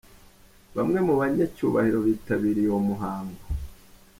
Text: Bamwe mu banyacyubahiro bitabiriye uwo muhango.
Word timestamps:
Bamwe 0.75 0.99
mu 1.07 1.13
banyacyubahiro 1.19 1.97
bitabiriye 2.07 2.67
uwo 2.71 2.81
muhango. 2.89 3.39